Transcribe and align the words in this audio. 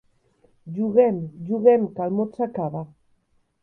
Juguem, 0.77 1.21
juguem, 1.51 1.87
que 1.99 2.05
el 2.09 2.19
mot 2.19 2.39
s'acaba. 2.43 2.87